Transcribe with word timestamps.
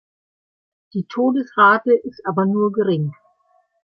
Die 0.95 1.05
Todesrate 1.05 1.93
ist 1.93 2.25
aber 2.25 2.47
nur 2.47 2.71
gering. 2.71 3.13